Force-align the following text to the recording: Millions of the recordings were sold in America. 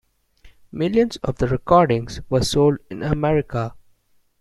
Millions 0.71 1.17
of 1.17 1.35
the 1.37 1.45
recordings 1.47 2.21
were 2.27 2.41
sold 2.43 2.79
in 2.89 3.03
America. 3.03 3.75